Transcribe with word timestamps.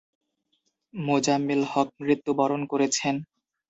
মোজাম্মেল 0.93 1.61
হক 1.71 1.89
মৃত্যুবরণ 2.01 2.61
করেছেন। 2.71 3.15